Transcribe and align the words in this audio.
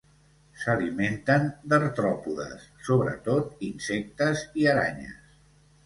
S'alimenten 0.61 1.45
d'artròpodes, 1.73 2.65
sobretot 2.91 3.65
insectes 3.71 4.47
i 4.65 4.71
aranyes. 4.77 5.35